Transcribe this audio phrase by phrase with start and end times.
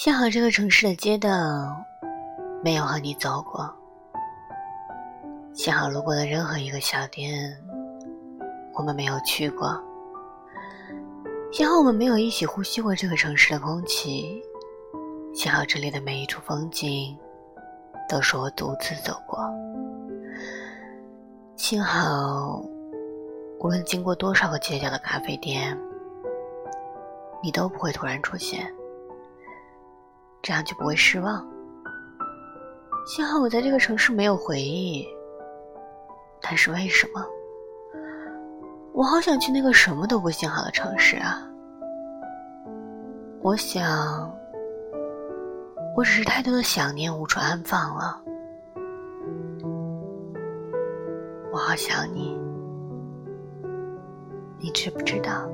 [0.00, 1.28] 幸好这个城市的街道
[2.62, 3.68] 没有和你走过，
[5.52, 7.52] 幸好路过的任何一个小店
[8.74, 9.76] 我们没有去过，
[11.50, 14.40] 幸好我们没有一起呼吸过这个城市的空气，
[15.34, 17.18] 幸好这里的每一处风景
[18.08, 19.40] 都是我独自走过，
[21.56, 22.62] 幸好
[23.58, 25.76] 无论经过多少个街角的咖啡店，
[27.42, 28.72] 你都不会突然出现。
[30.48, 31.46] 这样就不会失望。
[33.04, 35.06] 幸好我在这个城市没有回忆，
[36.40, 37.22] 但是为什么？
[38.94, 41.46] 我好想去那个什么都不幸好的城市啊！
[43.42, 44.34] 我想，
[45.94, 48.18] 我只是太多的想念无处安放了。
[51.52, 52.40] 我好想你，
[54.58, 55.46] 你知不知道？